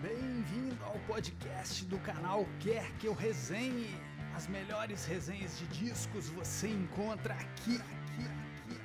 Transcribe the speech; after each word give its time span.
Bem-vindo 0.00 0.76
ao 0.84 0.96
podcast 1.08 1.84
do 1.86 1.98
canal 1.98 2.46
Quer 2.60 2.96
Que 2.98 3.08
Eu 3.08 3.14
Resenhe. 3.14 3.88
As 4.32 4.46
melhores 4.46 5.04
resenhas 5.04 5.58
de 5.58 5.66
discos 5.66 6.28
você 6.28 6.68
encontra 6.68 7.34
aqui, 7.34 7.74
aqui, 7.74 8.22
aqui, 8.30 8.80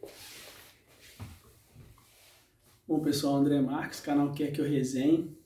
aqui. 0.00 0.10
Bom, 2.86 3.00
pessoal, 3.00 3.36
André 3.36 3.60
Marques, 3.60 4.00
canal 4.00 4.32
Quer 4.32 4.50
Que 4.50 4.62
Eu 4.62 4.64
Resenhe. 4.66 5.36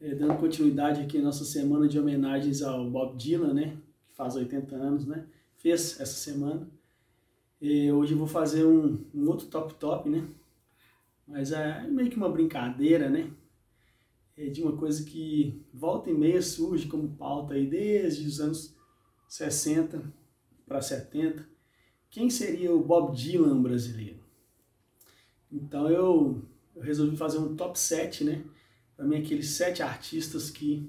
É, 0.00 0.14
dando 0.14 0.38
continuidade 0.38 1.02
aqui 1.02 1.18
nossa 1.18 1.44
semana 1.44 1.86
de 1.86 2.00
homenagens 2.00 2.62
ao 2.62 2.88
Bob 2.88 3.18
Dylan, 3.18 3.52
né? 3.52 3.76
Que 4.06 4.14
faz 4.14 4.34
80 4.34 4.74
anos, 4.74 5.04
né? 5.04 5.26
Fez 5.56 6.00
essa 6.00 6.14
semana. 6.14 6.66
E 7.60 7.90
hoje 7.90 8.12
eu 8.12 8.18
vou 8.18 8.26
fazer 8.26 8.64
um, 8.64 9.04
um 9.14 9.28
outro 9.28 9.46
top 9.46 9.74
top, 9.74 10.08
né? 10.08 10.26
Mas 11.26 11.52
é 11.52 11.86
meio 11.88 12.10
que 12.10 12.16
uma 12.16 12.28
brincadeira, 12.28 13.08
né? 13.08 13.30
É 14.36 14.48
de 14.48 14.62
uma 14.62 14.76
coisa 14.76 15.04
que 15.04 15.64
volta 15.72 16.10
e 16.10 16.14
meia 16.14 16.42
surge 16.42 16.88
como 16.88 17.16
pauta 17.16 17.54
aí 17.54 17.66
desde 17.66 18.26
os 18.26 18.40
anos 18.40 18.74
60 19.28 20.02
para 20.66 20.82
70. 20.82 21.48
Quem 22.10 22.28
seria 22.28 22.74
o 22.74 22.82
Bob 22.82 23.16
Dylan 23.16 23.62
brasileiro? 23.62 24.20
Então 25.50 25.88
eu, 25.88 26.42
eu 26.74 26.82
resolvi 26.82 27.16
fazer 27.16 27.38
um 27.38 27.54
top 27.54 27.78
7, 27.78 28.24
né? 28.24 28.44
Para 28.96 29.06
mim, 29.06 29.16
aqueles 29.16 29.50
sete 29.50 29.82
artistas 29.82 30.50
que 30.50 30.88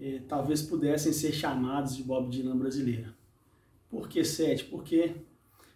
eh, 0.00 0.22
talvez 0.26 0.62
pudessem 0.62 1.12
ser 1.12 1.32
chamados 1.32 1.96
de 1.96 2.02
Bob 2.02 2.30
Dylan 2.30 2.56
brasileiro. 2.56 3.12
Por 3.90 4.08
que 4.08 4.24
sete? 4.24 4.64
Porque, 4.64 5.14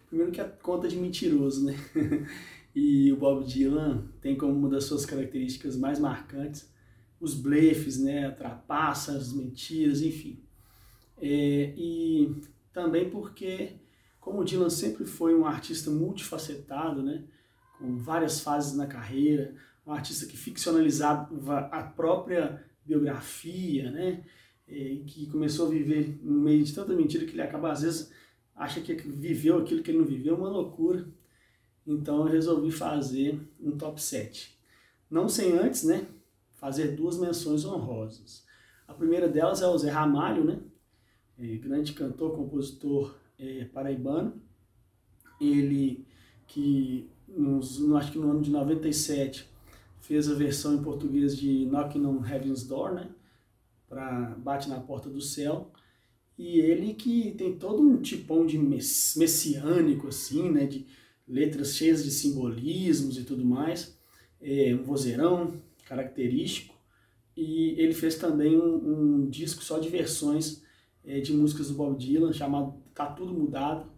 primeiro 0.07 0.31
que 0.31 0.41
é 0.41 0.43
conta 0.43 0.87
de 0.87 0.97
mentiroso, 0.97 1.65
né? 1.65 1.75
e 2.75 3.11
o 3.11 3.17
Bob 3.17 3.45
Dylan 3.45 4.07
tem 4.21 4.35
como 4.35 4.53
uma 4.53 4.69
das 4.69 4.85
suas 4.85 5.05
características 5.05 5.77
mais 5.77 5.99
marcantes 5.99 6.69
os 7.19 7.33
blefes, 7.33 7.99
né? 7.99 8.29
Trapaças, 8.31 9.33
mentiras, 9.33 10.01
enfim. 10.01 10.39
É, 11.19 11.73
e 11.75 12.35
também 12.71 13.09
porque, 13.09 13.71
como 14.19 14.41
o 14.41 14.43
Dylan 14.43 14.69
sempre 14.69 15.05
foi 15.05 15.35
um 15.35 15.45
artista 15.45 15.89
multifacetado, 15.89 17.01
né? 17.01 17.23
Com 17.79 17.97
várias 17.97 18.39
fases 18.41 18.75
na 18.75 18.87
carreira, 18.87 19.55
um 19.85 19.91
artista 19.91 20.25
que 20.25 20.37
ficcionalizava 20.37 21.59
a 21.71 21.83
própria 21.83 22.63
biografia, 22.85 23.91
né? 23.91 24.23
É, 24.67 24.97
que 25.05 25.27
começou 25.27 25.67
a 25.67 25.69
viver 25.69 26.19
no 26.21 26.41
meio 26.41 26.63
de 26.63 26.73
tanta 26.73 26.93
mentira 26.93 27.25
que 27.25 27.31
ele 27.31 27.41
acaba, 27.41 27.71
às 27.71 27.81
vezes, 27.81 28.11
acha 28.57 28.81
que 28.81 28.93
viveu 28.93 29.59
aquilo 29.59 29.83
que 29.83 29.91
ele 29.91 29.99
não 29.99 30.05
viveu, 30.05 30.35
uma 30.35 30.49
loucura. 30.49 31.07
Então 31.85 32.25
eu 32.25 32.33
resolvi 32.33 32.71
fazer 32.71 33.39
um 33.61 33.77
top 33.77 34.01
7. 34.01 34.57
Não 35.09 35.29
sem 35.29 35.53
antes, 35.53 35.83
né? 35.83 36.05
Fazer 36.55 36.95
duas 36.95 37.17
menções 37.17 37.63
honrosas. 37.63 38.43
A 38.87 38.93
primeira 38.93 39.29
delas 39.29 39.61
é 39.61 39.67
o 39.67 39.77
Zé 39.77 39.89
Ramalho, 39.89 40.43
né? 40.43 40.59
É, 41.37 41.55
grande 41.57 41.93
cantor, 41.93 42.35
compositor 42.35 43.15
é, 43.37 43.65
paraibano. 43.65 44.41
Ele 45.39 46.05
que, 46.47 47.07
nos, 47.27 47.79
acho 47.93 48.11
que 48.11 48.17
no 48.17 48.31
ano 48.31 48.41
de 48.41 48.49
97, 48.49 49.47
fez 49.99 50.29
a 50.29 50.33
versão 50.33 50.73
em 50.73 50.81
português 50.81 51.37
de 51.37 51.65
Knocking 51.65 52.05
on 52.05 52.25
Heaven's 52.25 52.63
Door, 52.65 52.95
né? 52.95 53.09
Para 53.87 54.35
Bate 54.39 54.67
na 54.67 54.79
Porta 54.79 55.09
do 55.09 55.21
Céu. 55.21 55.71
E 56.37 56.59
ele 56.59 56.93
que 56.93 57.31
tem 57.31 57.57
todo 57.57 57.81
um 57.81 57.97
tipão 57.97 58.45
de 58.45 58.57
messiânico, 58.57 60.07
assim, 60.07 60.51
né? 60.51 60.65
De 60.65 60.85
letras 61.27 61.75
cheias 61.75 62.03
de 62.03 62.11
simbolismos 62.11 63.17
e 63.17 63.23
tudo 63.23 63.43
mais. 63.43 63.97
É 64.39 64.75
um 64.75 64.83
vozeirão 64.83 65.59
característico. 65.85 66.75
E 67.35 67.75
ele 67.77 67.93
fez 67.93 68.15
também 68.15 68.57
um, 68.57 69.21
um 69.21 69.29
disco 69.29 69.63
só 69.63 69.79
de 69.79 69.89
versões 69.89 70.63
é, 71.03 71.19
de 71.19 71.33
músicas 71.33 71.69
do 71.69 71.75
Bob 71.75 71.97
Dylan, 71.97 72.33
chamado 72.33 72.75
Tá 72.93 73.05
Tudo 73.07 73.33
Mudado, 73.33 73.89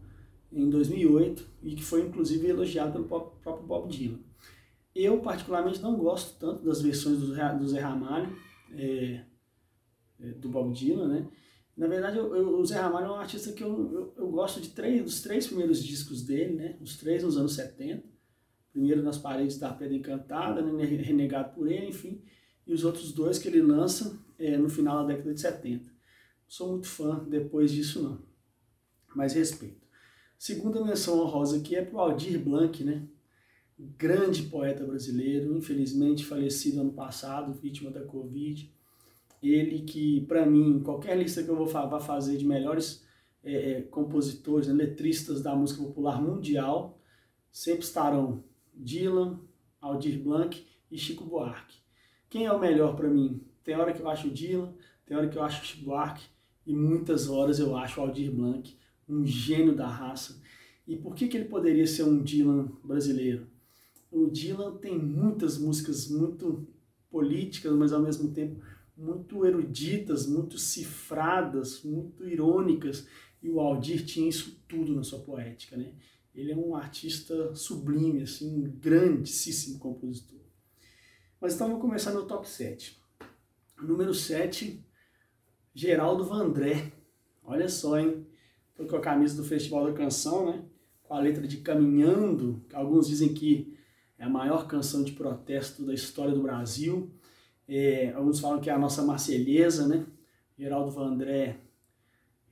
em 0.51 0.69
2008, 0.69 1.47
e 1.63 1.75
que 1.75 1.83
foi 1.83 2.01
inclusive 2.01 2.47
elogiado 2.47 2.91
pelo 2.91 3.06
próprio 3.41 3.66
Bob 3.66 3.89
Dylan. 3.89 4.19
Eu, 4.95 5.19
particularmente, 5.19 5.81
não 5.81 5.95
gosto 5.95 6.38
tanto 6.39 6.63
das 6.63 6.81
versões 6.81 7.19
do, 7.19 7.27
do 7.27 7.67
Zé 7.67 7.79
Ramalho, 7.79 8.35
é, 8.73 9.23
é, 10.19 10.31
do 10.31 10.50
Bob 10.50 10.73
Dylan, 10.73 11.07
né? 11.07 11.27
Na 11.79 11.88
verdade, 11.88 12.17
eu, 12.17 12.35
eu, 12.35 12.59
o 12.59 12.66
Zé 12.66 12.78
Ramalho 12.78 13.07
é 13.07 13.12
um 13.12 13.16
artista 13.16 13.53
que 13.53 13.63
eu, 13.63 13.94
eu, 13.94 14.13
eu, 14.17 14.29
gosto 14.29 14.59
de 14.59 14.72
três, 14.72 15.01
dos 15.01 15.22
três 15.22 15.47
primeiros 15.47 15.81
discos 15.81 16.22
dele, 16.22 16.53
né? 16.53 16.78
Os 16.81 16.97
três 16.97 17.23
nos 17.23 17.38
anos 17.38 17.53
70. 17.53 18.03
Primeiro 18.73 19.01
nas 19.01 19.17
paredes 19.17 19.57
da 19.57 19.73
Pedra 19.73 19.95
Encantada, 19.95 20.62
né? 20.62 20.84
Renegado 20.84 21.56
por 21.56 21.72
ele, 21.72 21.88
enfim. 21.88 22.22
E 22.68 22.73
os 22.73 22.84
outros 22.84 23.13
dois 23.13 23.39
que 23.39 23.47
ele 23.47 23.62
lança 23.62 24.22
é, 24.38 24.57
no 24.57 24.68
final 24.68 24.97
da 24.97 25.13
década 25.13 25.34
de 25.34 25.39
70. 25.39 25.89
Sou 26.50 26.69
muito 26.69 26.85
fã 26.85 27.23
depois 27.29 27.72
disso, 27.72 28.03
não. 28.03 28.22
Mas 29.16 29.31
respeito. 29.31 29.88
Segunda 30.38 30.84
menção 30.84 31.18
honrosa 31.22 31.59
aqui 31.59 31.78
é 31.78 31.85
pro 31.85 32.00
Aldir 32.00 32.44
Blanc, 32.44 32.84
né? 32.84 33.07
grande 33.97 34.44
poeta 34.44 34.85
brasileiro, 34.85 35.57
infelizmente 35.57 36.25
falecido 36.25 36.81
ano 36.81 36.91
passado, 36.91 37.53
vítima 37.53 37.89
da 37.89 38.03
Covid. 38.03 38.69
Ele 39.41 39.81
que, 39.81 40.22
para 40.22 40.45
mim, 40.45 40.81
qualquer 40.83 41.17
lista 41.17 41.44
que 41.44 41.50
eu 41.50 41.55
vou 41.55 41.66
vá 41.66 42.00
fazer 42.00 42.38
de 42.38 42.45
melhores 42.45 43.05
é, 43.44 43.72
é, 43.72 43.81
compositores, 43.83 44.67
né, 44.67 44.73
letristas 44.73 45.41
da 45.41 45.55
música 45.55 45.81
popular 45.81 46.22
mundial, 46.22 47.00
sempre 47.51 47.83
estarão 47.83 48.44
Dylan, 48.73 49.39
Aldir 49.79 50.22
Blanc 50.22 50.66
e 50.91 50.97
Chico 50.97 51.23
Buarque. 51.23 51.79
Quem 52.29 52.45
é 52.45 52.51
o 52.51 52.59
melhor 52.59 52.95
para 52.95 53.07
mim? 53.07 53.41
Tem 53.63 53.75
hora 53.75 53.94
que 53.94 54.01
eu 54.01 54.09
acho 54.09 54.29
Dylan, 54.29 54.73
tem 55.05 55.16
hora 55.16 55.29
que 55.29 55.38
eu 55.38 55.44
acho 55.44 55.66
Chico 55.66 55.85
Buarque 55.85 56.25
e 56.66 56.73
muitas 56.75 57.29
horas 57.29 57.59
eu 57.59 57.75
acho 57.75 58.01
Aldir 58.01 58.31
Blanc 58.31 58.77
um 59.07 59.25
gênio 59.25 59.75
da 59.75 59.88
raça. 59.88 60.39
E 60.88 60.95
por 60.95 61.16
que, 61.16 61.27
que 61.27 61.38
ele 61.38 61.50
poderia 61.50 61.88
ser 61.88 62.03
um 62.03 62.21
Dylan 62.21 62.69
brasileiro? 62.83 63.47
o 64.11 64.27
Dylan 64.27 64.77
tem 64.77 64.97
muitas 64.97 65.57
músicas 65.57 66.09
muito 66.09 66.67
políticas, 67.09 67.71
mas 67.73 67.94
ao 67.94 68.01
mesmo 68.01 68.31
tempo 68.31 68.59
muito 68.99 69.45
eruditas, 69.45 70.27
muito 70.27 70.57
cifradas, 70.57 71.83
muito 71.83 72.27
irônicas, 72.27 73.07
e 73.41 73.49
o 73.49 73.61
Aldir 73.61 74.05
tinha 74.05 74.27
isso 74.27 74.61
tudo 74.67 74.93
na 74.93 75.03
sua 75.03 75.19
poética, 75.19 75.77
né? 75.77 75.93
Ele 76.35 76.51
é 76.51 76.55
um 76.55 76.75
artista 76.75 77.55
sublime, 77.55 78.23
assim, 78.23 78.53
um 78.53 78.69
grandíssimo 78.69 79.79
compositor. 79.79 80.39
Mas 81.39 81.55
então 81.55 81.69
vou 81.69 81.79
começar 81.79 82.11
no 82.11 82.25
top 82.25 82.47
7. 82.47 83.01
Número 83.81 84.13
7, 84.13 84.85
Geraldo 85.73 86.25
Vandré. 86.25 86.91
Olha 87.41 87.69
só, 87.69 87.97
hein? 87.97 88.27
Tô 88.75 88.85
com 88.85 88.97
a 88.97 89.01
camisa 89.01 89.41
do 89.41 89.47
Festival 89.47 89.85
da 89.85 89.93
Canção, 89.93 90.45
né? 90.51 90.65
Com 91.03 91.13
a 91.13 91.19
letra 91.21 91.47
de 91.47 91.57
Caminhando, 91.57 92.63
que 92.67 92.75
alguns 92.75 93.07
dizem 93.07 93.33
que 93.33 93.77
é 94.17 94.25
a 94.25 94.29
maior 94.29 94.67
canção 94.67 95.03
de 95.03 95.13
protesto 95.13 95.85
da 95.85 95.93
história 95.93 96.33
do 96.33 96.43
Brasil. 96.43 97.09
É, 97.72 98.12
alguns 98.16 98.40
falam 98.40 98.59
que 98.59 98.68
é 98.68 98.74
a 98.74 98.80
nossa 98.80 99.03
Marselhesa, 99.03 99.88
né? 99.88 100.03
Geraldo 100.57 100.90
Vandré 100.90 101.57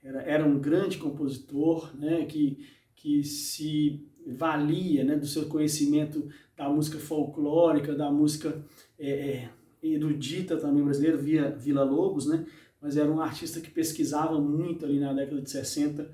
era, 0.03 0.21
era 0.21 0.45
um 0.45 0.59
grande 0.59 0.99
compositor, 0.99 1.91
né? 1.97 2.23
Que, 2.25 2.63
que 2.95 3.23
se 3.23 4.07
valia 4.27 5.03
né, 5.03 5.15
do 5.15 5.25
seu 5.25 5.47
conhecimento 5.47 6.29
da 6.55 6.69
música 6.69 6.99
folclórica, 6.99 7.95
da 7.95 8.11
música 8.11 8.63
é, 8.99 9.09
é, 9.09 9.49
erudita 9.81 10.55
também 10.57 10.83
brasileira, 10.83 11.17
via 11.17 11.49
Vila 11.49 11.83
Lobos, 11.83 12.27
né? 12.27 12.45
Mas 12.79 12.95
era 12.95 13.09
um 13.09 13.19
artista 13.19 13.59
que 13.59 13.71
pesquisava 13.71 14.39
muito 14.39 14.85
ali 14.85 14.99
na 14.99 15.13
década 15.13 15.41
de 15.41 15.49
60 15.49 16.11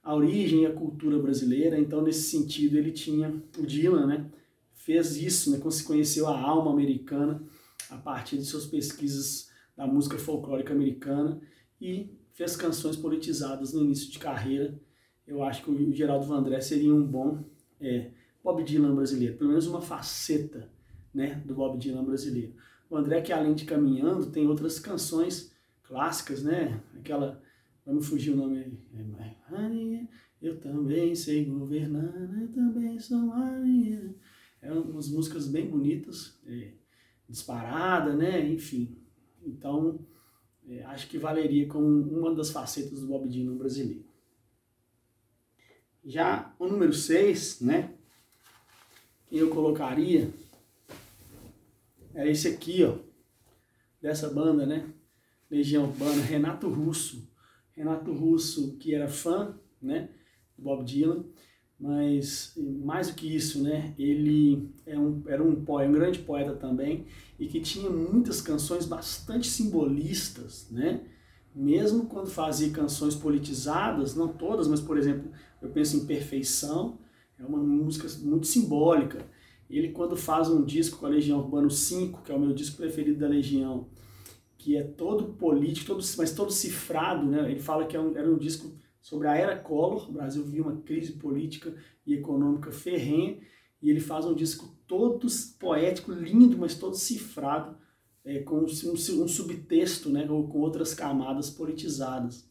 a 0.00 0.14
origem 0.14 0.62
e 0.62 0.66
a 0.66 0.72
cultura 0.72 1.18
brasileira, 1.18 1.78
então 1.78 2.02
nesse 2.02 2.30
sentido 2.30 2.76
ele 2.76 2.92
tinha 2.92 3.34
o 3.58 3.66
Dylan, 3.66 4.06
né? 4.06 4.30
fez 4.74 5.16
isso, 5.16 5.50
né, 5.50 5.58
conheceu 5.86 6.28
a 6.28 6.38
alma 6.38 6.70
americana 6.70 7.42
a 7.94 7.98
partir 7.98 8.36
de 8.36 8.44
suas 8.44 8.66
pesquisas 8.66 9.50
da 9.76 9.86
música 9.86 10.18
folclórica 10.18 10.72
americana 10.72 11.40
e 11.80 12.10
fez 12.32 12.56
canções 12.56 12.96
politizadas 12.96 13.72
no 13.72 13.84
início 13.84 14.10
de 14.10 14.18
carreira. 14.18 14.78
Eu 15.26 15.42
acho 15.42 15.62
que 15.62 15.70
o 15.70 15.92
Geraldo 15.92 16.26
Vandré 16.26 16.60
seria 16.60 16.94
um 16.94 17.02
bom 17.02 17.44
é, 17.80 18.10
Bob 18.42 18.62
Dylan 18.62 18.94
brasileiro, 18.94 19.36
pelo 19.36 19.50
menos 19.50 19.66
uma 19.66 19.80
faceta 19.80 20.70
né, 21.12 21.42
do 21.46 21.54
Bob 21.54 21.78
Dylan 21.78 22.04
brasileiro. 22.04 22.54
O 22.90 22.96
André, 22.96 23.22
que 23.22 23.32
além 23.32 23.54
de 23.54 23.64
Caminhando, 23.64 24.26
tem 24.26 24.46
outras 24.46 24.78
canções 24.78 25.52
clássicas, 25.82 26.42
né? 26.42 26.80
Aquela, 26.98 27.40
vamos 27.86 28.06
fugir 28.06 28.32
o 28.32 28.36
nome, 28.36 28.78
é, 28.94 30.06
eu 30.42 30.60
também 30.60 31.14
sei 31.14 31.44
governar, 31.44 32.38
eu 32.40 32.48
também 32.48 32.98
sou 32.98 33.18
Maria. 33.18 34.14
É 34.60 34.72
umas 34.72 35.08
músicas 35.08 35.48
bem 35.48 35.68
bonitas, 35.68 36.38
é, 36.46 36.72
disparada, 37.28 38.14
né? 38.14 38.46
Enfim. 38.46 38.96
Então, 39.44 39.98
é, 40.68 40.82
acho 40.84 41.08
que 41.08 41.18
valeria 41.18 41.66
como 41.68 41.86
uma 41.86 42.34
das 42.34 42.50
facetas 42.50 43.00
do 43.00 43.06
Bob 43.06 43.28
Dylan 43.28 43.56
brasileiro. 43.56 44.04
Já 46.04 46.54
o 46.58 46.66
número 46.66 46.92
6, 46.92 47.60
né? 47.60 47.94
Eu 49.30 49.50
colocaria 49.50 50.30
é 52.14 52.30
esse 52.30 52.46
aqui, 52.46 52.84
ó. 52.84 52.96
Dessa 54.00 54.30
banda, 54.30 54.64
né? 54.64 54.88
Legião 55.50 55.84
Urbana, 55.84 56.22
Renato 56.22 56.68
Russo. 56.68 57.28
Renato 57.72 58.12
Russo, 58.12 58.76
que 58.76 58.94
era 58.94 59.08
fã, 59.08 59.58
né? 59.82 60.10
Do 60.56 60.62
Bob 60.62 60.84
Dylan. 60.84 61.24
Mas 61.78 62.52
mais 62.56 63.08
do 63.08 63.14
que 63.14 63.34
isso, 63.34 63.62
né? 63.62 63.94
Ele 63.98 64.70
é 64.86 64.98
um, 64.98 65.22
era 65.26 65.42
um 65.42 65.64
poeta, 65.64 65.90
um 65.90 65.94
grande 65.94 66.18
poeta 66.20 66.54
também 66.54 67.06
e 67.38 67.46
que 67.46 67.60
tinha 67.60 67.90
muitas 67.90 68.40
canções 68.40 68.86
bastante 68.86 69.48
simbolistas, 69.48 70.68
né? 70.70 71.02
Mesmo 71.54 72.06
quando 72.06 72.28
fazia 72.28 72.70
canções 72.70 73.14
politizadas, 73.14 74.14
não 74.14 74.28
todas, 74.28 74.66
mas 74.66 74.80
por 74.80 74.98
exemplo, 74.98 75.30
eu 75.60 75.68
penso 75.70 75.96
em 75.96 76.06
Perfeição, 76.06 76.98
é 77.38 77.44
uma 77.44 77.58
música 77.58 78.08
muito 78.22 78.46
simbólica. 78.46 79.24
Ele 79.68 79.90
quando 79.90 80.16
faz 80.16 80.48
um 80.48 80.64
disco 80.64 80.98
com 80.98 81.06
a 81.06 81.10
Legião 81.10 81.38
Urbano 81.38 81.70
5, 81.70 82.22
que 82.22 82.30
é 82.30 82.34
o 82.34 82.40
meu 82.40 82.52
disco 82.52 82.76
preferido 82.76 83.18
da 83.18 83.28
Legião, 83.28 83.88
que 84.56 84.76
é 84.76 84.82
todo 84.82 85.34
político, 85.34 85.88
todo, 85.88 86.04
mas 86.16 86.32
todo 86.32 86.50
cifrado, 86.50 87.26
né? 87.26 87.50
Ele 87.50 87.60
fala 87.60 87.86
que 87.86 87.96
é 87.96 88.00
um, 88.00 88.16
era 88.16 88.30
um 88.30 88.38
disco 88.38 88.72
sobre 89.04 89.28
a 89.28 89.36
era 89.36 89.54
Collor, 89.54 90.08
o 90.08 90.12
Brasil 90.12 90.42
vivia 90.42 90.62
uma 90.62 90.80
crise 90.80 91.12
política 91.12 91.76
e 92.06 92.14
econômica 92.14 92.72
ferrenha, 92.72 93.38
e 93.82 93.90
ele 93.90 94.00
faz 94.00 94.24
um 94.24 94.34
disco 94.34 94.78
todo 94.86 95.26
poético, 95.60 96.10
lindo, 96.10 96.56
mas 96.56 96.74
todo 96.74 96.96
cifrado, 96.96 97.76
é, 98.24 98.38
com 98.38 98.60
um, 98.60 98.64
um, 98.64 99.28
subtexto, 99.28 100.08
né, 100.08 100.26
ou 100.30 100.48
com 100.48 100.58
outras 100.58 100.94
camadas 100.94 101.50
politizadas. 101.50 102.48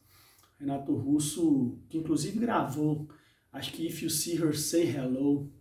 Renato 0.60 0.94
Russo, 0.94 1.80
que 1.90 1.98
inclusive 1.98 2.38
gravou, 2.38 3.10
acho 3.52 3.74
que 3.74 3.88
If 3.88 4.04
You 4.04 4.12
See 4.12 4.38
Her 4.38 4.56
Say 4.56 4.96
Hello, 4.96 5.52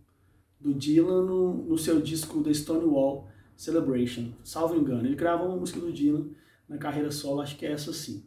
do 0.59 0.75
Dylan 0.75 1.25
no, 1.25 1.53
no 1.69 1.77
seu 1.77 1.99
disco 1.99 2.43
The 2.43 2.53
Stonewall 2.53 3.27
Celebration, 3.57 4.31
salvo 4.43 4.75
engano. 4.75 5.07
Ele 5.07 5.15
gravou 5.15 5.47
uma 5.47 5.57
música 5.57 5.79
do 5.79 5.91
Dylan 5.91 6.29
na 6.69 6.77
carreira 6.77 7.09
solo, 7.09 7.41
acho 7.41 7.57
que 7.57 7.65
é 7.65 7.71
essa 7.71 7.91
sim. 7.91 8.23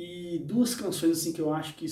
E 0.00 0.38
duas 0.38 0.76
canções 0.76 1.18
assim 1.18 1.32
que 1.32 1.40
eu 1.40 1.52
acho 1.52 1.74
que, 1.74 1.86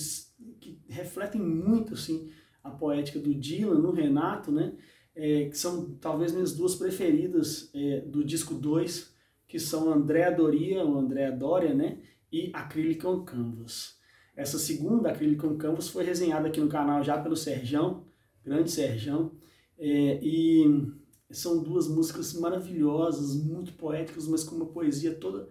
que 0.61 0.81
refletem 0.89 1.41
muito 1.41 1.95
assim 1.95 2.31
a 2.63 2.71
poética 2.71 3.19
do 3.19 3.35
Dylan 3.35 3.81
no 3.81 3.91
Renato, 3.91 4.53
né? 4.53 4.75
É, 5.13 5.47
que 5.47 5.59
são 5.59 5.97
talvez 6.01 6.31
minhas 6.31 6.55
duas 6.55 6.77
preferidas 6.77 7.69
é, 7.75 8.03
do 8.03 8.23
disco 8.23 8.55
2, 8.55 9.13
que 9.49 9.59
são 9.59 9.93
Andréa 9.93 10.31
Doria, 10.31 10.85
ou 10.85 10.97
Andréa 10.97 11.33
Doria, 11.33 11.75
né? 11.75 11.99
E 12.31 12.53
Acrylic 12.55 13.05
on 13.05 13.25
Canvas. 13.25 13.97
Essa 14.37 14.57
segunda, 14.57 15.11
Acrylic 15.11 15.45
on 15.45 15.57
Canvas, 15.57 15.89
foi 15.89 16.05
resenhada 16.05 16.47
aqui 16.47 16.61
no 16.61 16.69
canal 16.69 17.03
já 17.03 17.21
pelo 17.21 17.35
Serjão, 17.35 18.05
grande 18.45 18.71
Serjão, 18.71 19.33
é, 19.77 20.21
e 20.23 20.93
são 21.33 21.61
duas 21.61 21.89
músicas 21.89 22.35
maravilhosas, 22.35 23.35
muito 23.35 23.73
poéticas, 23.73 24.29
mas 24.29 24.45
com 24.45 24.55
uma 24.55 24.67
poesia 24.67 25.13
toda 25.13 25.49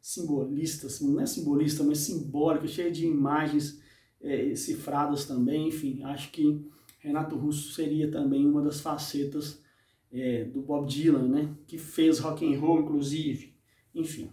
simbolista, 0.00 0.86
assim, 0.86 1.12
não 1.12 1.20
é 1.20 1.26
simbolista, 1.26 1.82
mas 1.82 1.98
simbólica, 1.98 2.66
cheia 2.66 2.90
de 2.90 3.06
imagens 3.06 3.80
é, 4.20 4.54
cifradas 4.54 5.24
também, 5.24 5.68
enfim, 5.68 6.02
acho 6.02 6.30
que 6.30 6.66
Renato 6.98 7.36
Russo 7.36 7.72
seria 7.72 8.10
também 8.10 8.46
uma 8.46 8.62
das 8.62 8.80
facetas 8.80 9.62
é, 10.10 10.44
do 10.44 10.62
Bob 10.62 10.88
Dylan, 10.88 11.28
né, 11.28 11.54
que 11.66 11.78
fez 11.78 12.18
rock 12.18 12.44
and 12.44 12.58
roll, 12.58 12.80
inclusive, 12.80 13.54
enfim. 13.94 14.30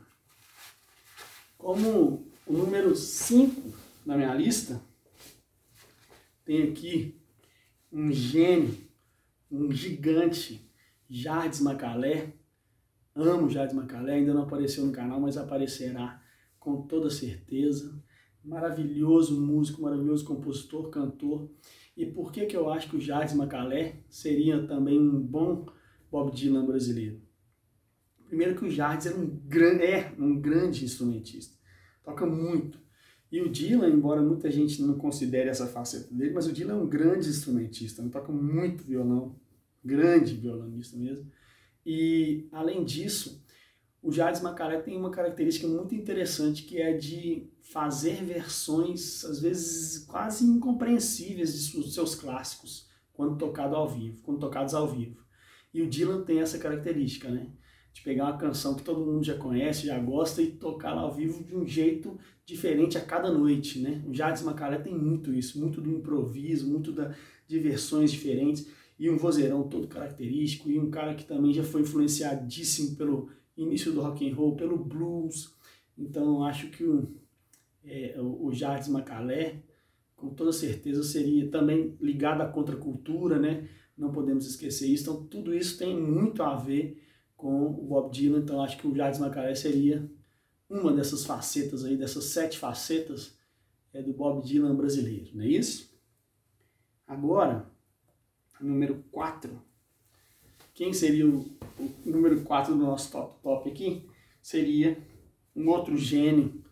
Como 1.58 2.26
o 2.46 2.54
número 2.54 2.96
5 2.96 3.74
na 4.06 4.16
minha 4.16 4.34
lista, 4.34 4.82
tem 6.44 6.64
aqui 6.64 7.16
um 7.92 8.12
gênio, 8.12 8.78
um 9.50 9.72
gigante, 9.72 10.62
Jardim 11.10 11.64
Macalé, 11.64 12.34
Amo 13.16 13.50
Jades 13.50 13.74
Macalé, 13.74 14.16
ainda 14.16 14.34
não 14.34 14.44
apareceu 14.44 14.86
no 14.86 14.92
canal, 14.92 15.22
mas 15.22 15.38
aparecerá 15.38 16.22
com 16.60 16.82
toda 16.82 17.10
certeza. 17.10 17.98
Maravilhoso 18.44 19.40
músico, 19.40 19.82
maravilhoso 19.82 20.26
compositor, 20.26 20.90
cantor. 20.90 21.50
E 21.96 22.06
por 22.06 22.32
que, 22.32 22.46
que 22.46 22.58
eu 22.58 22.70
acho 22.70 22.90
que 22.90 22.98
o 22.98 23.02
Jades 23.02 23.34
Macalé 23.34 24.04
seria 24.10 24.68
também 24.68 25.00
um 25.00 25.20
bom 25.20 25.66
Bob 26.12 26.36
Dylan 26.36 26.66
brasileiro? 26.66 27.22
Primeiro 28.28 28.56
que 28.56 28.66
o 28.66 28.70
Jardim 28.70 29.08
era 29.08 29.18
um, 29.18 29.28
gran, 29.46 29.78
é 29.78 30.14
um 30.20 30.40
grande 30.40 30.84
instrumentista, 30.84 31.56
toca 32.04 32.26
muito. 32.26 32.80
E 33.32 33.42
o 33.42 33.50
Dylan, 33.50 33.90
embora 33.90 34.22
muita 34.22 34.52
gente 34.52 34.82
não 34.82 34.98
considere 34.98 35.50
essa 35.50 35.68
faceta 35.68 36.14
dele, 36.14 36.34
mas 36.34 36.48
o 36.48 36.54
Dylan 36.54 36.74
é 36.74 36.78
um 36.78 36.88
grande 36.88 37.30
instrumentista, 37.30 38.02
ele 38.02 38.10
toca 38.10 38.32
muito 38.32 38.84
violão, 38.84 39.36
grande 39.84 40.36
violonista 40.36 40.98
mesmo. 40.98 41.32
E, 41.86 42.48
além 42.52 42.84
disso, 42.84 43.44
o 44.02 44.12
Jardim 44.12 44.44
Macalé 44.44 44.80
tem 44.80 44.98
uma 44.98 45.12
característica 45.12 45.68
muito 45.68 45.94
interessante 45.94 46.64
que 46.64 46.82
é 46.82 46.94
de 46.94 47.50
fazer 47.62 48.24
versões, 48.24 49.24
às 49.26 49.40
vezes, 49.40 50.06
quase 50.06 50.46
incompreensíveis 50.46 51.54
de 51.54 51.92
seus 51.92 52.16
clássicos 52.16 52.88
quando 53.14 53.38
tocado 53.38 53.76
ao 53.76 53.90
vivo, 53.90 54.22
quando 54.22 54.40
tocados 54.40 54.74
ao 54.74 54.88
vivo. 54.88 55.24
E 55.74 55.82
o 55.82 55.90
Dylan 55.90 56.24
tem 56.24 56.40
essa 56.40 56.58
característica, 56.58 57.30
né? 57.30 57.48
De 57.94 58.02
pegar 58.02 58.26
uma 58.26 58.38
canção 58.38 58.76
que 58.76 58.84
todo 58.84 59.06
mundo 59.06 59.24
já 59.24 59.38
conhece, 59.38 59.88
já 59.88 59.98
gosta 59.98 60.42
e 60.42 60.52
tocá-la 60.52 61.02
ao 61.02 61.14
vivo 61.14 61.44
de 61.44 61.56
um 61.56 61.66
jeito 61.66 62.18
diferente 62.46 62.98
a 62.98 63.02
cada 63.02 63.32
noite, 63.32 63.80
né? 63.80 64.04
O 64.08 64.14
Jardim 64.14 64.44
Macalé 64.44 64.78
tem 64.78 64.96
muito 64.96 65.34
isso, 65.34 65.60
muito 65.60 65.82
do 65.82 65.90
improviso, 65.92 66.70
muito 66.70 66.92
da, 66.92 67.16
de 67.48 67.60
versões 67.60 68.12
diferentes 68.12 68.68
e 68.98 69.10
um 69.10 69.18
vozeirão 69.18 69.68
todo 69.68 69.88
característico, 69.88 70.70
e 70.70 70.80
um 70.80 70.90
cara 70.90 71.16
que 71.16 71.26
também 71.26 71.54
já 71.54 71.64
foi 71.64 71.82
influenciadíssimo 71.82 72.96
pelo 72.96 73.30
início 73.58 73.92
do 73.92 74.02
rock 74.02 74.30
and 74.30 74.36
roll, 74.36 74.56
pelo 74.56 74.78
blues. 74.78 75.54
Então 75.98 76.44
acho 76.44 76.70
que 76.70 76.84
o, 76.84 77.14
é, 77.84 78.16
o 78.20 78.52
Jardim 78.54 78.92
Macalé, 78.92 79.62
com 80.16 80.30
toda 80.30 80.52
certeza, 80.52 81.04
seria 81.04 81.50
também 81.50 81.96
ligado 82.00 82.42
à 82.42 82.48
contracultura, 82.48 83.38
né? 83.38 83.68
Não 83.98 84.12
podemos 84.12 84.46
esquecer 84.46 84.88
isso. 84.88 85.04
Então 85.04 85.26
tudo 85.26 85.54
isso 85.54 85.78
tem 85.78 86.00
muito 86.00 86.44
a 86.44 86.56
ver 86.56 87.02
com 87.36 87.68
o 87.68 87.86
Bob 87.86 88.12
Dylan. 88.12 88.40
Então 88.40 88.62
acho 88.62 88.78
que 88.78 88.88
o 88.88 88.96
Jardim 88.96 89.22
Macalé 89.22 89.56
seria 89.56 90.10
uma 90.70 90.92
dessas 90.94 91.26
facetas 91.26 91.86
aí, 91.86 91.96
dessas 91.96 92.26
sete 92.26 92.58
facetas 92.58 93.38
é, 93.94 94.02
do 94.02 94.14
Bob 94.14 94.46
Dylan 94.46 94.76
brasileiro, 94.76 95.32
não 95.34 95.44
é 95.44 95.48
isso? 95.48 95.94
Agora, 97.08 97.70
número 98.60 99.04
4. 99.12 99.62
Quem 100.74 100.94
seria 100.94 101.27
o, 101.27 101.39
o 101.80 102.10
número 102.10 102.41
4 102.41 102.74
do 102.74 102.82
nosso 102.82 103.12
top 103.12 103.36
top 103.41 103.70
aqui? 103.70 104.08
Seria 104.41 104.98
um 105.56 105.70
outro 105.70 105.98
gênio 105.98 106.63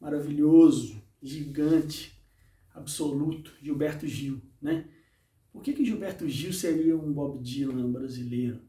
maravilhoso, 0.00 1.00
gigante, 1.22 2.12
absoluto, 2.74 3.52
Gilberto 3.62 4.06
Gil, 4.06 4.40
né? 4.60 4.88
Por 5.52 5.62
que, 5.62 5.72
que 5.72 5.84
Gilberto 5.84 6.28
Gil 6.28 6.52
seria 6.52 6.96
um 6.96 7.12
Bob 7.12 7.40
Dylan 7.42 7.92
brasileiro? 7.92 8.60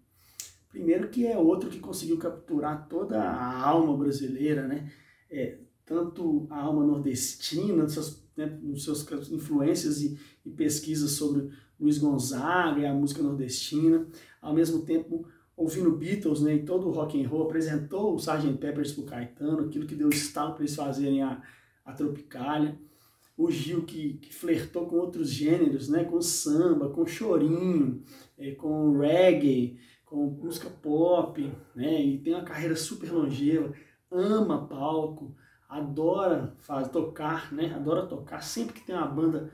Primeiro 0.70 1.10
que 1.10 1.26
é 1.26 1.38
outro 1.38 1.70
que 1.70 1.80
conseguiu 1.80 2.18
capturar 2.18 2.88
toda 2.88 3.22
a 3.22 3.68
alma 3.68 3.96
brasileira, 3.98 4.68
né? 4.68 4.92
É, 5.30 5.60
tanto 5.86 6.48
a 6.50 6.62
alma 6.62 6.86
nordestina, 6.86 7.88
suas, 7.88 8.24
né, 8.36 8.60
suas 8.76 9.32
influências 9.32 10.02
e, 10.02 10.20
e 10.46 10.50
pesquisas 10.50 11.12
sobre 11.12 11.50
Luiz 11.84 11.98
Gonzaga 11.98 12.80
e 12.80 12.86
a 12.86 12.94
música 12.94 13.22
nordestina, 13.22 14.08
ao 14.42 14.54
mesmo 14.54 14.84
tempo 14.84 15.28
ouvindo 15.56 15.92
Beatles 15.92 16.42
né, 16.42 16.56
e 16.56 16.64
todo 16.64 16.88
o 16.88 16.92
rock 16.92 17.22
and 17.22 17.28
roll, 17.28 17.44
apresentou 17.44 18.14
o 18.14 18.18
Sgt. 18.18 18.54
Peppers 18.58 18.98
o 18.98 19.04
Caetano, 19.04 19.66
aquilo 19.66 19.86
que 19.86 19.94
deu 19.94 20.10
estalo 20.10 20.54
para 20.54 20.62
eles 20.62 20.76
fazerem 20.76 21.22
a, 21.22 21.42
a 21.86 21.92
Tropicália. 21.92 22.80
O 23.36 23.52
Gil 23.52 23.84
que, 23.84 24.14
que 24.14 24.34
flertou 24.34 24.86
com 24.86 24.96
outros 24.96 25.30
gêneros, 25.30 25.90
né, 25.90 26.06
com 26.06 26.22
samba, 26.22 26.90
com 26.90 27.06
chorinho, 27.06 28.04
é, 28.38 28.52
com 28.52 28.98
reggae, 28.98 29.78
com 30.06 30.28
música 30.28 30.70
pop, 30.70 31.52
né, 31.76 32.02
e 32.02 32.20
tem 32.20 32.34
uma 32.34 32.44
carreira 32.44 32.76
super 32.76 33.12
longeva, 33.12 33.74
ama 34.10 34.68
palco, 34.68 35.36
adora 35.68 36.56
faz, 36.60 36.88
tocar, 36.90 37.52
né, 37.52 37.74
adora 37.74 38.06
tocar, 38.06 38.42
sempre 38.42 38.74
que 38.74 38.86
tem 38.86 38.96
uma 38.96 39.08
banda 39.08 39.52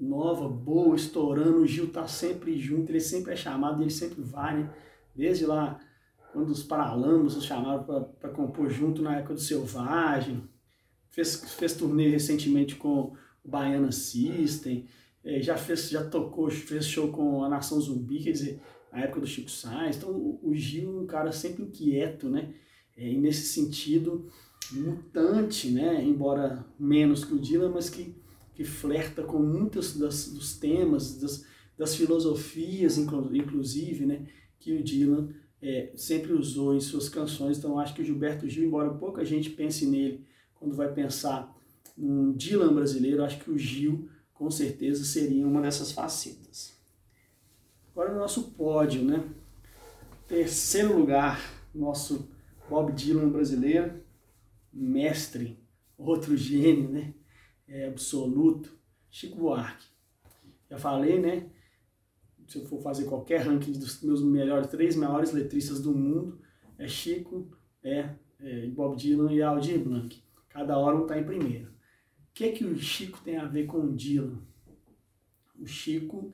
nova, 0.00 0.48
boa, 0.48 0.96
estourando. 0.96 1.58
O 1.58 1.66
Gil 1.66 1.90
tá 1.90 2.06
sempre 2.06 2.58
junto, 2.58 2.90
ele 2.90 3.00
sempre 3.00 3.32
é 3.32 3.36
chamado, 3.36 3.82
ele 3.82 3.90
sempre 3.90 4.22
vai, 4.22 4.58
né? 4.58 4.74
Desde 5.14 5.46
lá, 5.46 5.80
quando 6.32 6.50
os 6.50 6.62
Paralamas 6.62 7.42
chamaram 7.42 7.84
para 7.84 8.30
compor 8.30 8.68
junto 8.68 9.02
na 9.02 9.16
época 9.16 9.34
do 9.34 9.40
Selvagem. 9.40 10.42
Fez, 11.10 11.54
fez 11.54 11.72
turnê 11.72 12.08
recentemente 12.08 12.76
com 12.76 13.14
o 13.42 13.48
Baiana 13.48 13.90
System. 13.90 14.86
É, 15.24 15.40
já, 15.40 15.56
fez, 15.56 15.88
já 15.88 16.04
tocou, 16.04 16.50
fez 16.50 16.86
show 16.86 17.08
com 17.08 17.42
a 17.42 17.48
Nação 17.48 17.80
Zumbi, 17.80 18.22
quer 18.22 18.32
dizer, 18.32 18.60
na 18.92 19.00
época 19.00 19.20
do 19.20 19.26
Chico 19.26 19.50
Sainz. 19.50 19.96
Então, 19.96 20.10
o, 20.10 20.40
o 20.42 20.54
Gil 20.54 20.98
é 20.98 21.02
um 21.02 21.06
cara 21.06 21.32
sempre 21.32 21.62
inquieto, 21.62 22.28
né? 22.28 22.52
É, 22.96 23.10
e 23.10 23.18
nesse 23.18 23.48
sentido, 23.48 24.28
mutante, 24.72 25.70
né? 25.70 26.04
Embora 26.04 26.66
menos 26.78 27.24
que 27.24 27.34
o 27.34 27.38
Dylan, 27.38 27.70
mas 27.70 27.88
que 27.88 28.14
que 28.56 28.64
flerta 28.64 29.22
com 29.22 29.38
muitos 29.38 29.98
das, 29.98 30.32
dos 30.32 30.56
temas, 30.56 31.18
das, 31.18 31.44
das 31.76 31.94
filosofias, 31.94 32.96
inclusive, 32.96 34.06
né, 34.06 34.26
que 34.58 34.72
o 34.72 34.82
Dylan 34.82 35.28
é, 35.60 35.92
sempre 35.94 36.32
usou 36.32 36.74
em 36.74 36.80
suas 36.80 37.06
canções. 37.06 37.58
Então, 37.58 37.78
acho 37.78 37.94
que 37.94 38.00
o 38.00 38.04
Gilberto 38.04 38.48
Gil, 38.48 38.64
embora 38.64 38.94
pouca 38.94 39.26
gente 39.26 39.50
pense 39.50 39.84
nele 39.86 40.24
quando 40.54 40.74
vai 40.74 40.90
pensar 40.90 41.54
um 41.98 42.32
Dylan 42.32 42.74
brasileiro, 42.74 43.22
acho 43.22 43.38
que 43.44 43.50
o 43.50 43.58
Gil, 43.58 44.08
com 44.32 44.50
certeza, 44.50 45.04
seria 45.04 45.46
uma 45.46 45.60
dessas 45.60 45.92
facetas. 45.92 46.74
Agora, 47.92 48.14
no 48.14 48.18
nosso 48.18 48.52
pódio, 48.52 49.02
né? 49.02 49.22
Terceiro 50.26 50.98
lugar, 50.98 51.40
nosso 51.74 52.26
Bob 52.70 52.90
Dylan 52.92 53.28
brasileiro, 53.28 54.00
mestre, 54.72 55.58
outro 55.98 56.34
gênio, 56.38 56.88
né? 56.88 57.12
É, 57.68 57.88
absoluto, 57.88 58.78
Chico 59.10 59.36
Buarque. 59.36 59.86
Já 60.70 60.78
falei, 60.78 61.18
né? 61.18 61.50
Se 62.46 62.58
eu 62.58 62.66
for 62.66 62.80
fazer 62.80 63.06
qualquer 63.06 63.40
ranking 63.40 63.72
dos 63.72 64.02
meus 64.02 64.22
melhores, 64.22 64.68
três 64.68 64.94
maiores 64.94 65.32
letristas 65.32 65.80
do 65.80 65.92
mundo, 65.92 66.40
é 66.78 66.86
Chico, 66.86 67.50
é, 67.82 68.10
é 68.40 68.66
Bob 68.68 68.96
Dylan 68.96 69.32
e 69.32 69.42
Aldir 69.42 69.80
Blanc. 69.80 70.22
Cada 70.48 70.78
hora 70.78 70.96
um 70.96 71.02
está 71.02 71.18
em 71.18 71.24
primeiro. 71.24 71.70
O 71.70 72.32
que 72.34 72.52
que 72.52 72.64
o 72.64 72.76
Chico 72.76 73.20
tem 73.24 73.36
a 73.36 73.46
ver 73.46 73.66
com 73.66 73.78
o 73.78 73.96
Dylan? 73.96 74.38
O 75.58 75.66
Chico 75.66 76.32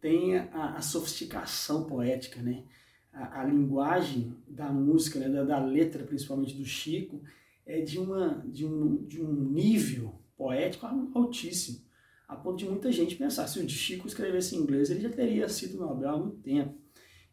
tem 0.00 0.36
a, 0.36 0.74
a 0.76 0.80
sofisticação 0.80 1.84
poética, 1.84 2.42
né? 2.42 2.64
A, 3.12 3.42
a, 3.42 3.44
linguagem 3.44 4.34
da 4.48 4.72
música, 4.72 5.20
né? 5.20 5.28
da, 5.28 5.44
da 5.44 5.64
letra, 5.64 6.02
principalmente 6.04 6.56
do 6.56 6.64
Chico, 6.64 7.22
é 7.64 7.80
de, 7.82 7.98
uma, 7.98 8.42
de, 8.46 8.64
um, 8.64 9.04
de 9.04 9.22
um 9.22 9.32
nível 9.32 10.21
poético 10.36 10.86
altíssimo, 11.14 11.80
a 12.28 12.36
ponto 12.36 12.56
de 12.56 12.64
muita 12.66 12.90
gente 12.90 13.16
pensar, 13.16 13.46
se 13.46 13.58
o 13.58 13.68
Chico 13.68 14.06
escrevesse 14.06 14.56
em 14.56 14.60
inglês, 14.60 14.90
ele 14.90 15.00
já 15.00 15.10
teria 15.10 15.48
sido 15.48 15.78
Nobel 15.78 16.10
há 16.10 16.18
muito 16.18 16.38
tempo. 16.38 16.74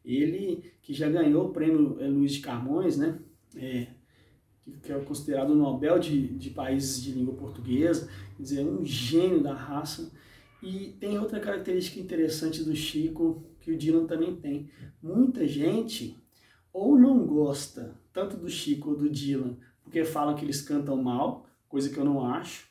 Ele, 0.03 0.73
que 0.81 0.93
já 0.93 1.09
ganhou 1.09 1.47
o 1.47 1.53
prêmio 1.53 1.97
eh, 1.99 2.07
Luiz 2.07 2.33
de 2.33 2.41
Camões, 2.41 2.97
né, 2.97 3.19
é, 3.55 3.87
que 4.83 4.91
é 4.91 4.99
considerado 4.99 5.51
o 5.51 5.55
Nobel 5.55 5.99
de, 5.99 6.27
de 6.37 6.49
países 6.49 7.01
de 7.01 7.11
língua 7.11 7.35
portuguesa, 7.35 8.09
quer 8.35 8.43
dizer, 8.43 8.65
um 8.65 8.85
gênio 8.85 9.41
da 9.41 9.53
raça. 9.53 10.11
E 10.61 10.97
tem 10.99 11.17
outra 11.17 11.39
característica 11.39 11.99
interessante 11.99 12.63
do 12.63 12.75
Chico, 12.75 13.43
que 13.61 13.71
o 13.71 13.77
Dylan 13.77 14.05
também 14.05 14.35
tem. 14.35 14.69
Muita 15.01 15.47
gente 15.47 16.17
ou 16.73 16.97
não 16.97 17.25
gosta 17.25 17.97
tanto 18.11 18.35
do 18.35 18.49
Chico 18.49 18.89
ou 18.89 18.97
do 18.97 19.09
Dylan 19.09 19.57
porque 19.89 20.05
falam 20.05 20.35
que 20.35 20.45
eles 20.45 20.61
cantam 20.61 21.01
mal, 21.01 21.47
coisa 21.67 21.89
que 21.89 21.97
eu 21.97 22.05
não 22.05 22.23
acho, 22.23 22.68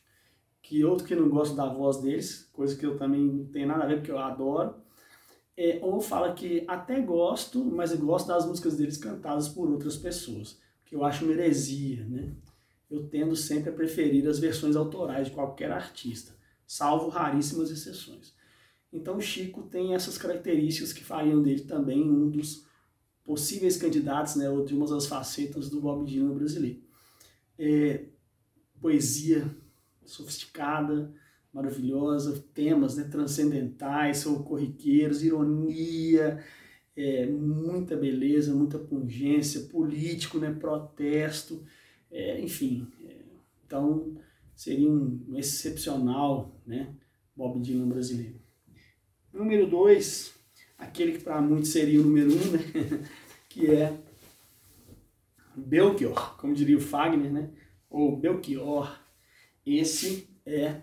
que 0.69 0.85
outro 0.85 1.07
que 1.07 1.15
não 1.15 1.31
gosta 1.31 1.57
da 1.57 1.67
voz 1.67 1.97
deles, 1.97 2.47
coisa 2.53 2.77
que 2.77 2.85
eu 2.85 2.99
também 2.99 3.25
não 3.25 3.47
tenho 3.47 3.67
nada 3.67 3.85
a 3.85 3.87
ver, 3.87 3.97
porque 3.97 4.11
eu 4.11 4.19
adoro, 4.19 4.75
é, 5.57 5.79
ou 5.83 5.99
fala 5.99 6.35
que 6.35 6.63
até 6.69 7.01
gosto, 7.01 7.65
mas 7.65 7.91
eu 7.91 7.99
gosto 7.99 8.29
das 8.29 8.45
músicas 8.45 8.77
deles 8.77 8.99
cantadas 8.99 9.49
por 9.49 9.67
outras 9.71 9.97
pessoas, 9.97 10.61
que 10.85 10.95
eu 10.95 11.03
acho 11.03 11.25
uma 11.25 11.33
heresia, 11.33 12.05
né? 12.05 12.35
Eu 12.91 13.09
tendo 13.09 13.35
sempre 13.35 13.71
a 13.71 13.73
preferir 13.73 14.29
as 14.29 14.39
versões 14.39 14.77
autorais 14.77 15.29
de 15.29 15.33
qualquer 15.33 15.73
artista, 15.73 16.37
salvo 16.67 17.09
raríssimas 17.09 17.71
exceções. 17.71 18.35
Então 18.93 19.17
o 19.17 19.23
Chico 19.23 19.63
tem 19.63 19.95
essas 19.95 20.19
características 20.19 20.93
que 20.93 21.03
fariam 21.03 21.43
dele 21.43 21.63
também 21.63 22.03
um 22.03 22.29
dos 22.29 22.67
possíveis 23.25 23.79
candidatos, 23.79 24.37
né, 24.37 24.51
ou 24.51 24.67
de 24.67 24.75
uma 24.75 24.87
das 24.87 25.07
facetas 25.07 25.71
do 25.71 25.81
Bob 25.81 26.05
Dylan 26.05 26.35
brasileiro 26.35 26.87
é, 27.59 28.05
poesia 28.81 29.51
sofisticada, 30.09 31.13
maravilhosa, 31.53 32.45
temas 32.55 32.97
né, 32.97 33.05
transcendentais, 33.05 34.27
ou 34.27 34.43
corriqueiros, 34.43 35.23
ironia, 35.23 36.43
é, 36.97 37.27
muita 37.27 37.97
beleza, 37.97 38.55
muita 38.55 38.79
pungência, 38.79 39.63
político, 39.63 40.39
né, 40.39 40.51
protesto, 40.53 41.65
é, 42.11 42.41
enfim. 42.41 42.87
É, 43.05 43.17
então, 43.67 44.17
seria 44.55 44.91
um, 44.91 45.25
um, 45.29 45.39
excepcional 45.39 46.61
né, 46.67 46.95
Bob 47.37 47.61
Dylan 47.61 47.89
brasileiro. 47.89 48.41
Número 49.33 49.69
dois, 49.69 50.35
aquele 50.77 51.13
que 51.13 51.25
para 51.25 51.41
muitos 51.41 51.71
seria 51.71 52.01
o 52.01 52.05
número 52.05 52.33
um, 52.33 52.51
né, 52.53 53.09
que 53.49 53.71
é 53.71 53.97
Belchior, 55.57 56.37
como 56.37 56.55
diria 56.55 56.77
o 56.77 56.81
Fagner, 56.81 57.33
né? 57.33 57.51
ou 57.91 58.17
Belchior. 58.17 58.98
Esse 59.77 60.29
é, 60.47 60.81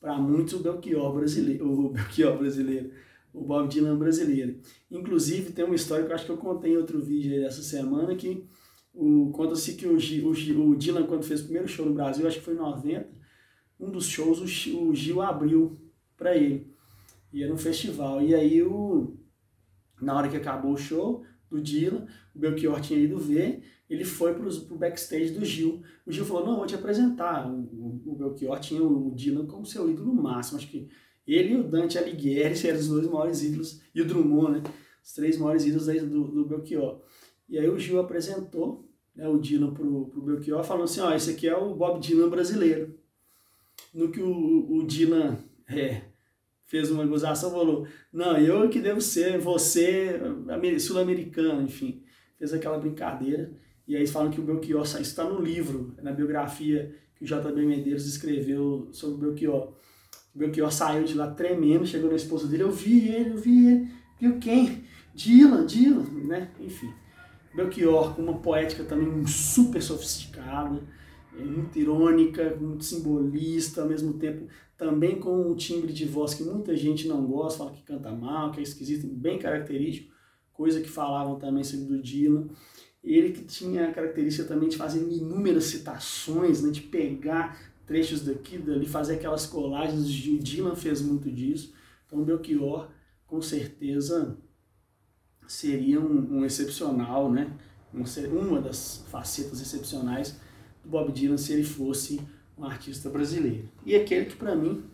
para 0.00 0.18
muitos, 0.18 0.54
o 0.54 0.58
Belchior 0.58 1.14
brasileiro, 1.14 1.70
o 1.70 1.90
Belchior 1.90 2.36
brasileiro, 2.36 2.90
o 3.32 3.44
Bob 3.44 3.68
Dylan 3.68 3.96
brasileiro. 3.96 4.58
Inclusive, 4.90 5.52
tem 5.52 5.64
uma 5.64 5.74
história 5.74 6.04
que 6.04 6.10
eu 6.10 6.14
acho 6.14 6.26
que 6.26 6.32
eu 6.32 6.36
contei 6.36 6.72
em 6.72 6.76
outro 6.76 7.00
vídeo 7.00 7.40
dessa 7.40 7.62
semana, 7.62 8.14
que 8.14 8.46
conta-se 9.32 9.74
que 9.74 9.86
o, 9.86 9.96
o, 9.96 10.70
o, 10.70 10.76
Dylan, 10.76 11.06
quando 11.06 11.22
fez 11.22 11.40
o 11.40 11.44
primeiro 11.44 11.68
show 11.68 11.84
no 11.84 11.94
Brasil, 11.94 12.26
acho 12.26 12.38
que 12.38 12.44
foi 12.44 12.54
em 12.54 12.58
90, 12.58 13.08
um 13.78 13.90
dos 13.90 14.06
shows 14.06 14.38
o, 14.40 14.88
o 14.88 14.94
Gil 14.94 15.20
abriu 15.20 15.76
para 16.16 16.34
ele. 16.36 16.74
E 17.32 17.42
era 17.42 17.52
um 17.52 17.58
festival. 17.58 18.22
E 18.22 18.34
aí, 18.34 18.62
o, 18.62 19.14
na 20.00 20.16
hora 20.16 20.28
que 20.28 20.36
acabou 20.36 20.72
o 20.72 20.78
show 20.78 21.24
do 21.50 21.60
Dylan, 21.60 22.06
o 22.34 22.38
Belchior 22.38 22.80
tinha 22.80 22.98
ido 22.98 23.18
ver, 23.18 23.62
ele 23.88 24.04
foi 24.04 24.34
para 24.34 24.48
o 24.48 24.78
backstage 24.78 25.30
do 25.30 25.44
Gil. 25.44 25.82
O 26.06 26.12
Gil 26.12 26.24
falou, 26.24 26.46
não, 26.46 26.56
vou 26.56 26.66
te 26.66 26.74
apresentar. 26.74 27.46
O, 27.46 27.75
o, 28.06 28.14
Belchior 28.14 28.58
tinha 28.60 28.82
o 28.82 29.14
Dylan 29.14 29.46
como 29.46 29.66
seu 29.66 29.90
ídolo 29.90 30.14
máximo. 30.14 30.58
Acho 30.58 30.68
que 30.68 30.88
ele 31.26 31.54
e 31.54 31.56
o 31.56 31.64
Dante 31.64 31.98
Alighieri 31.98 32.66
eram 32.66 32.78
os 32.78 32.88
dois 32.88 33.06
maiores 33.06 33.42
ídolos, 33.42 33.80
e 33.94 34.00
o 34.00 34.06
Drummond, 34.06 34.60
né? 34.60 34.62
Os 35.04 35.12
três 35.12 35.38
maiores 35.38 35.64
ídolos 35.64 35.86
do, 35.86 36.24
do 36.28 36.44
Belchior. 36.44 37.00
E 37.48 37.58
aí 37.58 37.68
o 37.68 37.78
Gil 37.78 38.00
apresentou 38.00 38.88
né, 39.14 39.28
o 39.28 39.38
Dylan 39.38 39.72
para 39.72 39.84
o 39.84 40.22
Belchior, 40.22 40.62
falando 40.64 40.84
assim, 40.84 41.00
ó, 41.00 41.12
esse 41.12 41.30
aqui 41.30 41.48
é 41.48 41.56
o 41.56 41.74
Bob 41.74 42.00
Dylan 42.00 42.28
brasileiro. 42.28 42.98
No 43.94 44.10
que 44.10 44.20
o, 44.20 44.70
o 44.70 44.86
Dylan 44.86 45.38
é, 45.68 46.02
fez 46.66 46.90
uma 46.90 47.06
gozação, 47.06 47.50
falou, 47.50 47.86
não, 48.12 48.36
eu 48.36 48.68
que 48.68 48.80
devo 48.80 49.00
ser, 49.00 49.38
você, 49.38 50.20
sul-americano, 50.80 51.62
enfim. 51.62 52.02
Fez 52.36 52.52
aquela 52.52 52.78
brincadeira. 52.78 53.52
E 53.88 53.96
aí 53.96 54.06
falam 54.06 54.30
que 54.30 54.40
o 54.40 54.44
Belchior, 54.44 54.82
isso 54.82 55.00
está 55.00 55.24
no 55.24 55.40
livro, 55.40 55.94
na 56.02 56.12
biografia 56.12 56.94
que 57.16 57.24
o 57.24 57.26
J.B. 57.26 57.64
Medeiros 57.64 58.06
escreveu 58.06 58.88
sobre 58.92 59.16
o 59.16 59.18
Belchior. 59.18 59.72
O 60.34 60.38
Belchior 60.38 60.70
saiu 60.70 61.04
de 61.04 61.14
lá 61.14 61.30
tremendo, 61.30 61.86
chegou 61.86 62.10
na 62.10 62.16
esposa 62.16 62.46
dele, 62.46 62.62
eu 62.62 62.70
vi 62.70 63.08
ele, 63.08 63.30
eu 63.30 63.36
vi 63.36 63.66
ele. 63.68 63.88
Viu 64.20 64.38
quem? 64.38 64.84
Dylan, 65.14 65.66
Dylan, 65.66 66.04
né? 66.26 66.50
Enfim. 66.60 66.92
Belchior 67.54 68.14
com 68.14 68.22
uma 68.22 68.38
poética 68.38 68.84
também 68.84 69.26
super 69.26 69.82
sofisticada, 69.82 70.82
é, 71.38 71.42
muito 71.42 71.78
irônica, 71.78 72.54
muito 72.60 72.84
simbolista, 72.84 73.80
ao 73.80 73.88
mesmo 73.88 74.14
tempo 74.14 74.46
também 74.76 75.18
com 75.18 75.50
um 75.50 75.56
timbre 75.56 75.92
de 75.92 76.04
voz 76.04 76.34
que 76.34 76.42
muita 76.42 76.76
gente 76.76 77.08
não 77.08 77.24
gosta, 77.24 77.58
fala 77.58 77.72
que 77.72 77.82
canta 77.82 78.12
mal, 78.12 78.52
que 78.52 78.60
é 78.60 78.62
esquisito, 78.62 79.06
bem 79.06 79.38
característico, 79.38 80.12
coisa 80.52 80.80
que 80.80 80.88
falavam 80.88 81.38
também 81.38 81.64
sobre 81.64 81.96
o 81.96 82.02
Dylan. 82.02 82.48
Ele 83.06 83.32
que 83.32 83.44
tinha 83.44 83.88
a 83.88 83.92
característica 83.92 84.48
também 84.48 84.68
de 84.68 84.76
fazer 84.76 84.98
inúmeras 84.98 85.64
citações, 85.64 86.60
né, 86.60 86.72
de 86.72 86.80
pegar 86.80 87.56
trechos 87.86 88.22
daqui, 88.22 88.58
dali, 88.58 88.84
fazer 88.84 89.14
aquelas 89.14 89.46
colagens. 89.46 90.08
O 90.26 90.38
Dylan 90.38 90.74
fez 90.74 91.00
muito 91.00 91.30
disso. 91.30 91.72
Então, 92.04 92.24
Belchior, 92.24 92.88
com 93.24 93.40
certeza, 93.40 94.36
seria 95.46 96.00
um, 96.00 96.38
um 96.38 96.44
excepcional, 96.44 97.30
né? 97.30 97.56
uma 97.92 98.60
das 98.60 99.04
facetas 99.08 99.60
excepcionais 99.60 100.36
do 100.84 100.90
Bob 100.90 101.12
Dylan 101.12 101.38
se 101.38 101.52
ele 101.52 101.64
fosse 101.64 102.20
um 102.58 102.64
artista 102.64 103.08
brasileiro. 103.08 103.68
E 103.84 103.94
aquele 103.94 104.26
que, 104.26 104.36
para 104.36 104.54
mim, 104.54 104.84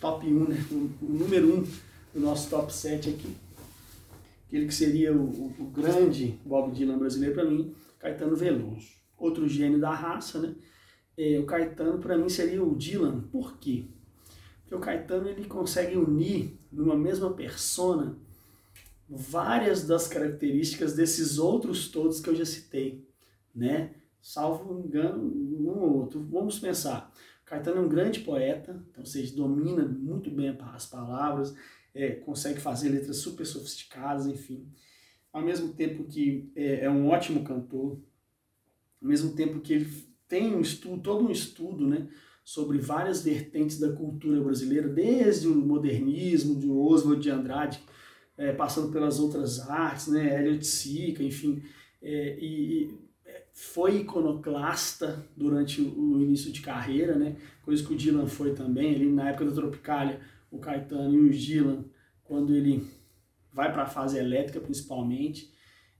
top 0.00 0.26
1, 0.26 0.48
né? 0.48 0.66
o, 0.70 0.74
o 1.00 1.08
número 1.08 1.60
1 1.60 1.62
do 2.14 2.20
nosso 2.20 2.50
top 2.50 2.72
7 2.74 3.10
aqui, 3.10 3.36
aquele 4.46 4.66
que 4.66 4.74
seria 4.74 5.12
o, 5.12 5.24
o, 5.24 5.54
o 5.58 5.64
grande 5.70 6.40
Bob 6.44 6.72
Dylan 6.72 6.98
brasileiro 6.98 7.34
para 7.34 7.44
mim, 7.44 7.74
Caetano 7.98 8.36
Veloso. 8.36 8.88
Outro 9.18 9.48
gênio 9.48 9.80
da 9.80 9.94
raça, 9.94 10.40
né? 10.40 10.54
É, 11.16 11.38
o 11.38 11.46
Caetano 11.46 11.98
para 11.98 12.16
mim 12.16 12.28
seria 12.28 12.62
o 12.62 12.76
Dylan. 12.76 13.22
Por 13.32 13.58
quê? 13.58 13.86
Porque 14.62 14.74
o 14.74 14.80
Caetano 14.80 15.28
ele 15.28 15.46
consegue 15.46 15.96
unir 15.96 16.58
numa 16.70 16.96
mesma 16.96 17.32
persona 17.32 18.16
várias 19.08 19.86
das 19.86 20.08
características 20.08 20.94
desses 20.94 21.38
outros 21.38 21.88
todos 21.88 22.20
que 22.20 22.28
eu 22.28 22.34
já 22.34 22.44
citei, 22.44 23.06
né? 23.54 23.94
Salvo 24.20 24.80
engano, 24.80 25.22
um 25.22 25.68
ou 25.68 25.98
outro. 25.98 26.20
Vamos 26.30 26.58
pensar. 26.58 27.12
Caetano 27.46 27.78
é 27.78 27.80
um 27.80 27.88
grande 27.88 28.20
poeta, 28.20 28.72
então, 28.90 29.02
ou 29.02 29.06
seja, 29.06 29.34
domina 29.34 29.84
muito 29.84 30.30
bem 30.30 30.56
as 30.74 30.86
palavras, 30.86 31.54
é, 31.94 32.10
consegue 32.10 32.60
fazer 32.60 32.88
letras 32.88 33.18
super 33.18 33.46
sofisticadas, 33.46 34.26
enfim. 34.26 34.68
Ao 35.32 35.40
mesmo 35.40 35.72
tempo 35.72 36.04
que 36.04 36.50
é, 36.56 36.84
é, 36.84 36.90
um 36.90 37.08
ótimo 37.08 37.44
cantor, 37.44 38.00
ao 39.00 39.08
mesmo 39.08 39.34
tempo 39.34 39.60
que 39.60 39.74
ele 39.74 40.06
tem 40.26 40.54
um 40.54 40.60
estudo, 40.60 41.00
todo 41.00 41.24
um 41.24 41.30
estudo, 41.30 41.86
né, 41.86 42.08
sobre 42.44 42.78
várias 42.78 43.22
vertentes 43.22 43.78
da 43.78 43.92
cultura 43.92 44.40
brasileira, 44.40 44.88
desde 44.88 45.46
o 45.46 45.54
modernismo, 45.54 46.58
de 46.58 46.68
Oswald 46.68 47.22
de 47.22 47.30
Andrade, 47.30 47.80
é, 48.36 48.52
passando 48.52 48.92
pelas 48.92 49.20
outras 49.20 49.60
artes, 49.60 50.08
né, 50.08 50.40
Elliot 50.40 50.66
Sica, 50.66 51.22
enfim, 51.22 51.62
é, 52.02 52.38
e, 52.40 52.90
é, 52.90 53.05
foi 53.58 54.00
iconoclasta 54.00 55.26
durante 55.34 55.80
o 55.80 56.20
início 56.20 56.52
de 56.52 56.60
carreira, 56.60 57.16
né, 57.16 57.36
coisa 57.62 57.82
que 57.82 57.94
o 57.94 57.96
Dylan 57.96 58.26
foi 58.26 58.54
também, 58.54 58.94
ali 58.94 59.10
na 59.10 59.30
época 59.30 59.46
da 59.46 59.52
Tropicália, 59.52 60.20
o 60.50 60.58
Caetano 60.58 61.14
e 61.14 61.28
o 61.28 61.30
Dylan, 61.30 61.84
quando 62.22 62.54
ele 62.54 62.86
vai 63.50 63.72
para 63.72 63.84
a 63.84 63.88
fase 63.88 64.18
elétrica 64.18 64.60
principalmente, 64.60 65.50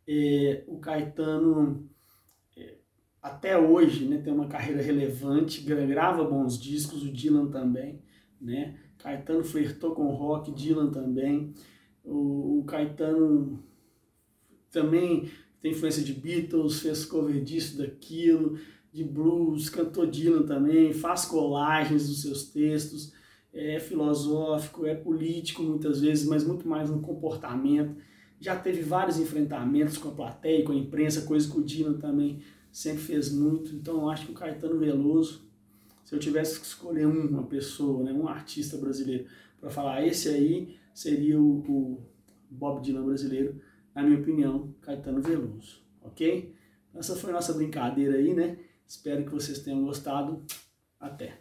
é, 0.07 0.65
o 0.69 0.79
Caetano 0.79 1.89
até 3.27 3.59
hoje 3.59 4.05
né, 4.05 4.19
tem 4.19 4.33
uma 4.33 4.47
carreira 4.47 4.81
relevante, 4.81 5.61
grava 5.63 6.23
bons 6.25 6.61
discos, 6.61 7.03
o 7.03 7.13
Dylan 7.13 7.51
também, 7.51 8.01
né? 8.41 8.79
Caetano 8.99 9.43
flertou 9.43 9.97
com 9.97 10.15
rock, 10.15 10.53
Dylan 10.53 10.93
também. 10.93 11.53
O, 12.05 12.61
o 12.61 12.65
Caetano 12.65 13.59
também 14.71 15.29
tem 15.67 15.73
influência 15.73 16.05
de 16.05 16.13
Beatles, 16.13 16.79
fez 16.79 17.05
cover 17.05 17.43
disso, 17.43 17.79
daquilo, 17.79 18.57
de 18.93 19.03
blues, 19.03 19.69
cantou 19.69 20.07
Dylan 20.07 20.43
também, 20.43 20.93
faz 20.93 21.25
colagens 21.25 22.09
dos 22.09 22.23
seus 22.23 22.45
textos, 22.45 23.13
é 23.53 23.81
filosófico, 23.81 24.87
é 24.87 24.95
político 24.95 25.65
muitas 25.65 26.01
vezes, 26.01 26.25
mas 26.25 26.47
muito 26.47 26.69
mais 26.69 26.89
no 26.89 27.01
comportamento. 27.01 27.97
Já 28.39 28.55
teve 28.55 28.83
vários 28.83 29.19
enfrentamentos 29.19 29.99
com 29.99 30.11
a 30.11 30.13
plateia, 30.13 30.65
com 30.65 30.71
a 30.71 30.77
imprensa, 30.77 31.23
coisa 31.23 31.51
que 31.51 31.59
o 31.59 31.65
Dylan 31.65 31.95
também 31.95 32.43
sempre 32.71 33.03
fez 33.03 33.33
muito. 33.33 33.75
Então 33.75 34.03
eu 34.03 34.11
acho 34.11 34.27
que 34.27 34.31
o 34.33 34.35
Caetano 34.35 34.79
Veloso, 34.79 35.51
se 36.05 36.15
eu 36.15 36.21
tivesse 36.21 36.61
que 36.61 36.67
escolher 36.67 37.09
uma 37.09 37.43
pessoa, 37.43 38.05
né, 38.05 38.13
um 38.13 38.29
artista 38.29 38.77
brasileiro, 38.77 39.27
para 39.61 39.71
falar 39.71 40.07
esse 40.07 40.29
aí 40.29 40.77
seria 40.95 41.41
o, 41.41 41.59
o, 41.69 42.01
Bob 42.49 42.81
Dylan 42.81 43.05
brasileiro, 43.05 43.61
na 43.97 44.03
minha 44.03 44.21
opinião, 44.21 44.75
Caetano 44.83 45.23
Veloso, 45.23 45.83
ok? 46.03 46.55
Essa 46.95 47.17
foi 47.17 47.33
nossa 47.33 47.55
brincadeira 47.55 48.19
aí, 48.19 48.35
né? 48.35 48.59
Espero 48.87 49.25
que 49.25 49.33
vocês 49.33 49.61
tenham 49.61 49.83
gostado. 49.83 50.45
Até! 51.01 51.41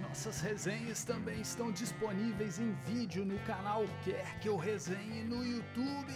Nossas 0.00 0.40
resenhas 0.40 1.04
também 1.04 1.40
estão 1.40 1.72
disponíveis 1.72 2.60
em 2.60 2.72
vídeo 2.86 3.24
no 3.24 3.36
canal 3.40 3.84
Quer 4.04 4.38
Que 4.38 4.48
Eu 4.48 4.56
Resenhe 4.56 5.24
no 5.24 5.44
YouTube. 5.44 6.12